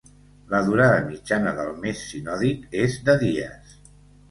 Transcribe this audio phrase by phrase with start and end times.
[0.53, 3.79] La durada mitjana del mes sinòdic és de dies.